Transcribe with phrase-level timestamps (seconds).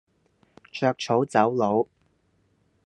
[0.71, 1.85] 著草走佬